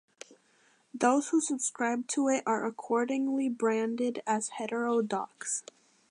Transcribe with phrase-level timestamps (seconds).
[0.95, 5.63] Those who subscribe to it are accordingly branded as heterodox.